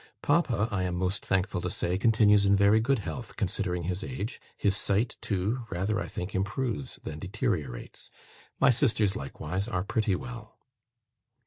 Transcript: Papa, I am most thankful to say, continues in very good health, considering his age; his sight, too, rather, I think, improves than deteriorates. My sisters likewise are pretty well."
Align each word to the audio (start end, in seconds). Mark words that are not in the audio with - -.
Papa, 0.23 0.67
I 0.71 0.81
am 0.81 0.95
most 0.95 1.23
thankful 1.23 1.61
to 1.61 1.69
say, 1.69 1.95
continues 1.99 2.43
in 2.43 2.55
very 2.55 2.79
good 2.79 2.97
health, 2.97 3.35
considering 3.35 3.83
his 3.83 4.03
age; 4.03 4.41
his 4.57 4.75
sight, 4.75 5.15
too, 5.21 5.67
rather, 5.69 5.99
I 6.01 6.07
think, 6.07 6.33
improves 6.33 6.95
than 7.03 7.19
deteriorates. 7.19 8.09
My 8.59 8.71
sisters 8.71 9.15
likewise 9.15 9.67
are 9.67 9.83
pretty 9.83 10.15
well." 10.15 10.57